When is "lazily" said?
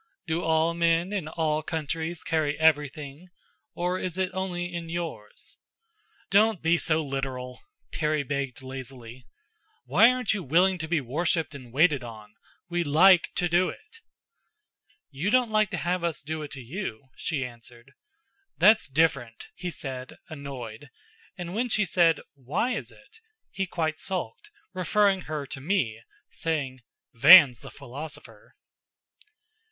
8.63-9.27